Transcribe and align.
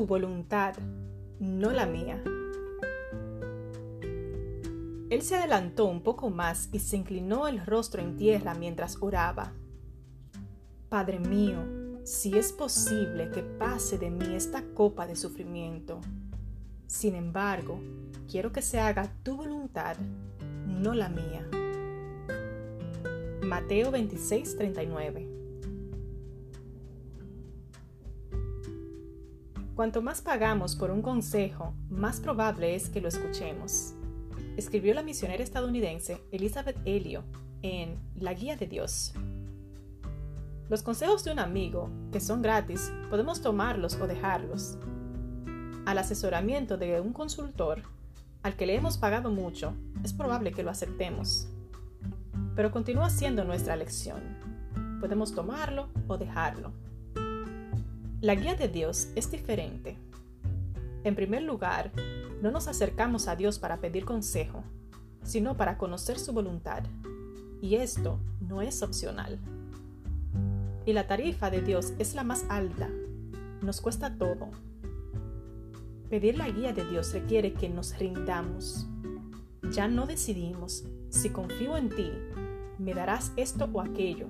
voluntad, 0.00 0.74
no 1.38 1.70
la 1.70 1.86
mía. 1.86 2.22
Él 5.10 5.22
se 5.22 5.36
adelantó 5.36 5.84
un 5.86 6.02
poco 6.02 6.30
más 6.30 6.68
y 6.72 6.80
se 6.80 6.96
inclinó 6.96 7.46
el 7.46 7.64
rostro 7.64 8.02
en 8.02 8.16
tierra 8.16 8.54
mientras 8.54 8.98
oraba. 9.00 9.52
Padre 10.88 11.20
mío, 11.20 11.58
si 12.04 12.36
es 12.36 12.52
posible 12.52 13.30
que 13.30 13.42
pase 13.42 13.98
de 13.98 14.10
mí 14.10 14.34
esta 14.34 14.62
copa 14.74 15.06
de 15.06 15.16
sufrimiento. 15.16 16.00
Sin 16.86 17.14
embargo, 17.14 17.80
quiero 18.28 18.52
que 18.52 18.62
se 18.62 18.80
haga 18.80 19.10
tu 19.22 19.36
voluntad, 19.36 19.96
no 20.66 20.94
la 20.94 21.08
mía. 21.08 21.48
Mateo 23.42 23.90
26, 23.90 24.56
Cuanto 29.74 30.02
más 30.02 30.22
pagamos 30.22 30.76
por 30.76 30.92
un 30.92 31.02
consejo, 31.02 31.74
más 31.90 32.20
probable 32.20 32.76
es 32.76 32.88
que 32.88 33.00
lo 33.00 33.08
escuchemos. 33.08 33.94
Escribió 34.56 34.94
la 34.94 35.02
misionera 35.02 35.42
estadounidense 35.42 36.22
Elizabeth 36.30 36.76
Elliot 36.84 37.24
en 37.62 37.98
La 38.14 38.34
Guía 38.34 38.56
de 38.56 38.68
Dios. 38.68 39.14
Los 40.68 40.84
consejos 40.84 41.24
de 41.24 41.32
un 41.32 41.40
amigo, 41.40 41.90
que 42.12 42.20
son 42.20 42.40
gratis, 42.40 42.92
podemos 43.10 43.42
tomarlos 43.42 43.96
o 43.96 44.06
dejarlos. 44.06 44.78
Al 45.86 45.98
asesoramiento 45.98 46.76
de 46.76 47.00
un 47.00 47.12
consultor, 47.12 47.82
al 48.44 48.54
que 48.54 48.66
le 48.66 48.76
hemos 48.76 48.96
pagado 48.96 49.32
mucho, 49.32 49.74
es 50.04 50.12
probable 50.12 50.52
que 50.52 50.62
lo 50.62 50.70
aceptemos. 50.70 51.48
Pero 52.54 52.70
continúa 52.70 53.10
siendo 53.10 53.44
nuestra 53.44 53.74
elección. 53.74 54.20
Podemos 55.00 55.34
tomarlo 55.34 55.88
o 56.06 56.16
dejarlo. 56.16 56.72
La 58.24 58.34
guía 58.34 58.54
de 58.54 58.68
Dios 58.68 59.08
es 59.16 59.30
diferente. 59.30 59.98
En 61.02 61.14
primer 61.14 61.42
lugar, 61.42 61.92
no 62.40 62.50
nos 62.50 62.68
acercamos 62.68 63.28
a 63.28 63.36
Dios 63.36 63.58
para 63.58 63.82
pedir 63.82 64.06
consejo, 64.06 64.64
sino 65.22 65.58
para 65.58 65.76
conocer 65.76 66.18
su 66.18 66.32
voluntad. 66.32 66.84
Y 67.60 67.74
esto 67.74 68.18
no 68.40 68.62
es 68.62 68.82
opcional. 68.82 69.38
Y 70.86 70.94
la 70.94 71.06
tarifa 71.06 71.50
de 71.50 71.60
Dios 71.60 71.92
es 71.98 72.14
la 72.14 72.24
más 72.24 72.46
alta. 72.48 72.88
Nos 73.60 73.82
cuesta 73.82 74.16
todo. 74.16 74.48
Pedir 76.08 76.38
la 76.38 76.48
guía 76.48 76.72
de 76.72 76.86
Dios 76.86 77.12
requiere 77.12 77.52
que 77.52 77.68
nos 77.68 77.98
rindamos. 77.98 78.86
Ya 79.70 79.86
no 79.86 80.06
decidimos 80.06 80.86
si 81.10 81.28
confío 81.28 81.76
en 81.76 81.90
ti, 81.90 82.10
me 82.78 82.94
darás 82.94 83.32
esto 83.36 83.68
o 83.70 83.82
aquello. 83.82 84.28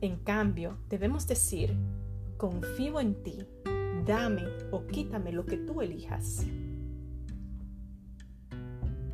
En 0.00 0.18
cambio, 0.18 0.78
debemos 0.88 1.26
decir, 1.26 1.76
confío 2.40 3.00
en 3.00 3.22
ti, 3.22 3.46
dame 4.06 4.44
o 4.70 4.86
quítame 4.86 5.30
lo 5.30 5.44
que 5.44 5.58
tú 5.58 5.82
elijas. 5.82 6.46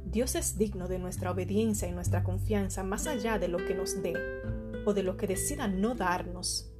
Dios 0.04 0.36
es 0.36 0.56
digno 0.56 0.86
de 0.86 1.00
nuestra 1.00 1.32
obediencia 1.32 1.88
y 1.88 1.92
nuestra 1.92 2.22
confianza 2.22 2.84
más 2.84 3.08
allá 3.08 3.40
de 3.40 3.48
lo 3.48 3.58
que 3.58 3.74
nos 3.74 4.00
dé 4.00 4.14
o 4.84 4.94
de 4.94 5.02
lo 5.02 5.16
que 5.16 5.26
decida 5.26 5.66
no 5.66 5.96
darnos. 5.96 6.70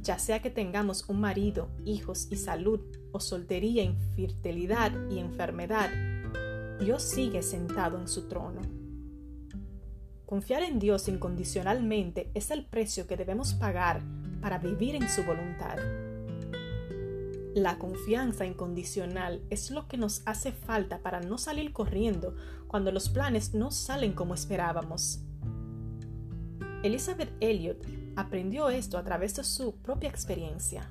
Ya 0.00 0.16
sea 0.20 0.40
que 0.40 0.50
tengamos 0.50 1.08
un 1.08 1.20
marido, 1.20 1.70
hijos 1.84 2.28
y 2.30 2.36
salud, 2.36 2.80
o 3.10 3.18
soltería, 3.18 3.82
infertilidad 3.82 4.92
y 5.10 5.18
enfermedad, 5.18 5.90
Dios 6.78 7.02
sigue 7.02 7.42
sentado 7.42 7.98
en 7.98 8.06
su 8.06 8.28
trono. 8.28 8.60
Confiar 10.24 10.62
en 10.62 10.78
Dios 10.78 11.08
incondicionalmente 11.08 12.30
es 12.32 12.52
el 12.52 12.64
precio 12.64 13.08
que 13.08 13.16
debemos 13.16 13.54
pagar 13.54 14.02
para 14.42 14.58
vivir 14.58 14.96
en 14.96 15.08
su 15.08 15.22
voluntad. 15.22 15.78
La 17.54 17.78
confianza 17.78 18.44
incondicional 18.44 19.42
es 19.50 19.70
lo 19.70 19.86
que 19.86 19.96
nos 19.96 20.22
hace 20.26 20.52
falta 20.52 20.98
para 21.00 21.20
no 21.20 21.38
salir 21.38 21.72
corriendo 21.72 22.34
cuando 22.66 22.92
los 22.92 23.08
planes 23.08 23.54
no 23.54 23.70
salen 23.70 24.12
como 24.12 24.34
esperábamos. 24.34 25.20
Elizabeth 26.82 27.32
Elliot 27.40 27.86
aprendió 28.16 28.68
esto 28.70 28.98
a 28.98 29.04
través 29.04 29.36
de 29.36 29.44
su 29.44 29.76
propia 29.76 30.08
experiencia. 30.08 30.90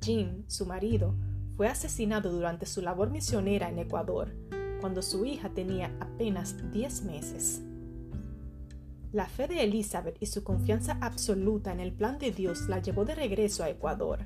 Jim, 0.00 0.44
su 0.46 0.66
marido, 0.66 1.16
fue 1.56 1.66
asesinado 1.66 2.30
durante 2.30 2.66
su 2.66 2.80
labor 2.80 3.10
misionera 3.10 3.68
en 3.68 3.78
Ecuador, 3.78 4.34
cuando 4.80 5.02
su 5.02 5.26
hija 5.26 5.50
tenía 5.50 5.94
apenas 6.00 6.70
10 6.72 7.02
meses. 7.04 7.62
La 9.12 9.26
fe 9.26 9.48
de 9.48 9.64
Elizabeth 9.64 10.16
y 10.20 10.26
su 10.26 10.44
confianza 10.44 10.96
absoluta 11.00 11.72
en 11.72 11.80
el 11.80 11.92
plan 11.92 12.18
de 12.20 12.30
Dios 12.30 12.68
la 12.68 12.78
llevó 12.78 13.04
de 13.04 13.16
regreso 13.16 13.64
a 13.64 13.68
Ecuador, 13.68 14.20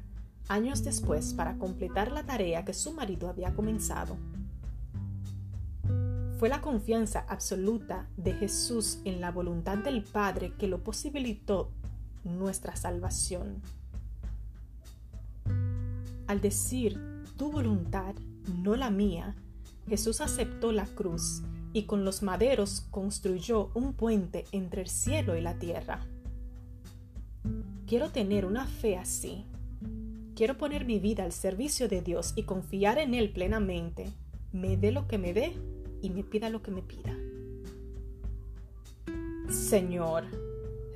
años 0.49 0.85
después, 0.85 1.33
para 1.33 1.57
completar 1.57 2.13
la 2.13 2.25
tarea 2.25 2.67
que 2.67 2.75
su 2.75 2.93
marido 2.93 3.31
había 3.31 3.55
comenzado. 3.55 4.19
Fue 6.39 6.51
la 6.51 6.61
confianza 6.61 7.25
absoluta 7.29 8.11
de 8.19 8.35
Jesús 8.35 8.99
en 9.07 9.23
la 9.23 9.31
voluntad 9.31 9.79
del 9.79 10.05
Padre 10.05 10.53
que 10.59 10.69
lo 10.69 10.85
posibilitó 10.85 11.71
nuestra 12.23 12.77
salvación. 12.77 13.63
Al 16.27 16.43
decir 16.43 17.01
tu 17.39 17.51
voluntad, 17.51 18.15
no 18.63 18.77
la 18.77 18.91
mía, 18.91 19.35
Jesús 19.89 20.21
aceptó 20.21 20.73
la 20.73 20.85
cruz 20.85 21.43
y 21.75 21.83
con 21.83 22.05
los 22.05 22.23
maderos 22.23 22.87
construyó 22.91 23.71
un 23.75 23.93
puente 23.93 24.47
entre 24.53 24.81
el 24.81 24.89
cielo 24.89 25.37
y 25.37 25.43
la 25.43 25.59
tierra. 25.59 26.07
Quiero 27.87 28.11
tener 28.11 28.47
una 28.47 28.67
fe 28.67 28.97
así. 28.97 29.45
Quiero 30.37 30.57
poner 30.57 30.87
mi 30.87 31.01
vida 31.01 31.25
al 31.25 31.33
servicio 31.33 31.89
de 31.89 32.01
Dios 32.01 32.33
y 32.37 32.45
confiar 32.45 32.99
en 32.99 33.13
Él 33.13 33.31
plenamente, 33.31 34.07
me 34.53 34.77
dé 34.77 34.93
lo 34.93 35.09
que 35.09 35.19
me 35.19 35.35
dé 35.35 35.53
y 36.01 36.11
me 36.11 36.23
pida 36.23 36.49
lo 36.49 36.63
que 36.63 36.71
me 36.71 36.83
pida. 36.83 37.17
Señor, 39.51 40.25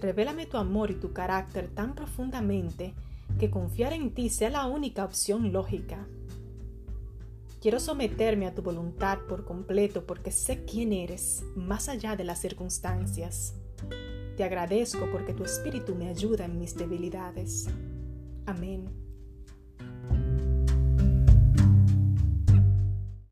revélame 0.00 0.46
tu 0.46 0.58
amor 0.58 0.92
y 0.92 0.94
tu 0.94 1.12
carácter 1.12 1.68
tan 1.68 1.94
profundamente 1.94 2.94
que 3.38 3.50
confiar 3.50 3.92
en 3.92 4.14
ti 4.14 4.28
sea 4.28 4.50
la 4.50 4.66
única 4.66 5.04
opción 5.04 5.52
lógica. 5.52 6.06
Quiero 7.60 7.80
someterme 7.80 8.46
a 8.46 8.54
tu 8.54 8.62
voluntad 8.62 9.18
por 9.28 9.44
completo 9.44 10.06
porque 10.06 10.30
sé 10.30 10.64
quién 10.64 10.92
eres, 10.92 11.42
más 11.56 11.88
allá 11.88 12.14
de 12.14 12.22
las 12.22 12.40
circunstancias. 12.40 13.54
Te 14.36 14.44
agradezco 14.44 15.10
porque 15.10 15.34
tu 15.34 15.44
espíritu 15.44 15.96
me 15.96 16.08
ayuda 16.08 16.44
en 16.44 16.56
mis 16.56 16.76
debilidades. 16.76 17.68
Amén. 18.46 19.07